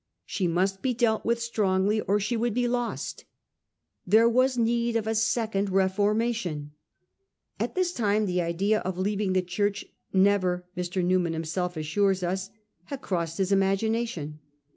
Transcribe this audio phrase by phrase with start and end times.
[0.25, 3.25] She must be dealt with strongly or she would be lost.
[4.03, 6.71] There was need of a second Reforma tion.'
[7.59, 11.03] At this time the idea of leaving the Church, never, Dr.
[11.03, 12.49] Newman himself assures us,
[12.85, 14.39] had crossed his imagination.